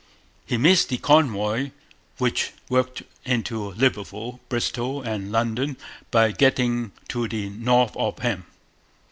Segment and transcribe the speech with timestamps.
[0.47, 1.69] He missed the convoy,
[2.17, 5.77] which worked into Liverpool, Bristol, and London
[6.09, 8.47] by getting to the north of him.